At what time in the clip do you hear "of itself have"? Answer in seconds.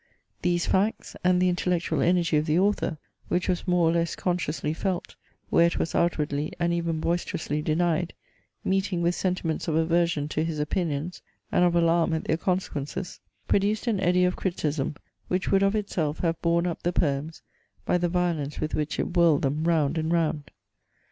15.61-16.41